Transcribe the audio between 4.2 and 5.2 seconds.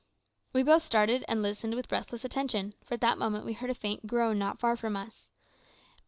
not far from